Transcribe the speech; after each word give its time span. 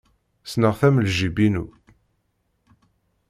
Ssneɣ-t 0.45 0.81
am 0.87 0.97
ljib-inu. 1.07 1.65